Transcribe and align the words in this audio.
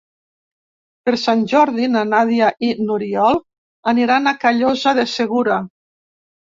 Per 1.09 1.13
Sant 1.23 1.43
Jordi 1.51 1.91
na 1.97 2.03
Nàdia 2.15 2.49
i 2.71 2.71
n'Oriol 2.87 3.41
aniran 3.95 4.35
a 4.35 4.37
Callosa 4.45 4.99
de 5.03 5.11
Segura. 5.17 5.65